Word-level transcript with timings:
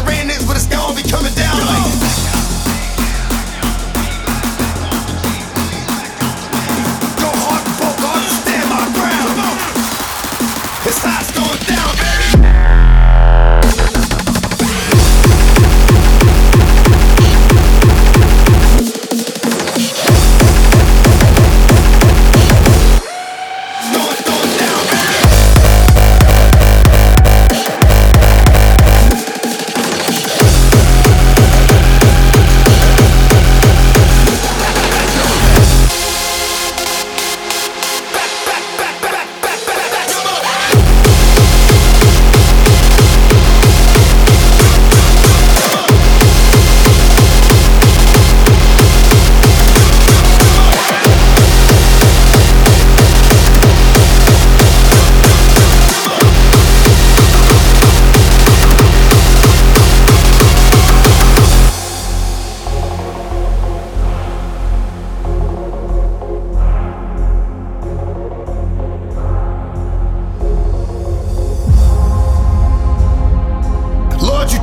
the 0.00 0.06
rain 0.06 0.30
is, 0.30 0.44
but 0.46 0.56
it's 0.56 0.66
gonna 0.66 0.94
be 0.94 1.02
coming 1.08 1.34
down 1.34 1.56
like. 1.66 2.09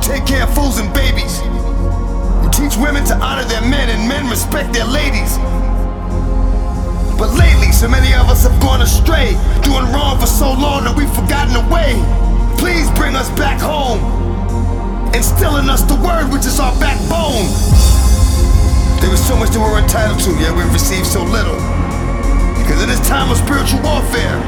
take 0.08 0.24
care 0.24 0.48
of 0.48 0.54
fools 0.56 0.80
and 0.80 0.88
babies. 0.96 1.44
You 2.40 2.48
teach 2.48 2.80
women 2.80 3.04
to 3.12 3.14
honor 3.20 3.44
their 3.44 3.60
men 3.60 3.92
and 3.92 4.08
men 4.08 4.24
respect 4.32 4.72
their 4.72 4.88
ladies. 4.88 5.36
But 7.20 7.36
lately, 7.36 7.68
so 7.76 7.88
many 7.92 8.16
of 8.16 8.32
us 8.32 8.48
have 8.48 8.56
gone 8.58 8.80
astray, 8.80 9.36
doing 9.60 9.84
wrong 9.92 10.16
for 10.18 10.26
so 10.26 10.48
long 10.48 10.88
that 10.88 10.96
we've 10.96 11.12
forgotten 11.12 11.52
the 11.52 11.66
way. 11.68 11.92
Please 12.56 12.88
bring 12.96 13.20
us 13.20 13.28
back 13.36 13.60
home, 13.60 14.00
instilling 15.12 15.68
us 15.68 15.84
the 15.84 16.00
word 16.00 16.32
which 16.32 16.48
is 16.48 16.56
our 16.56 16.72
backbone. 16.80 17.44
There 19.04 19.12
is 19.12 19.20
so 19.20 19.36
much 19.36 19.52
that 19.52 19.60
we're 19.60 19.76
entitled 19.76 20.24
to, 20.24 20.32
yet 20.40 20.56
we've 20.56 20.72
received 20.72 21.04
so 21.04 21.20
little. 21.20 21.60
Because 22.56 22.80
in 22.80 22.88
this 22.88 23.04
time 23.04 23.28
of 23.28 23.36
spiritual 23.36 23.84
warfare, 23.84 24.40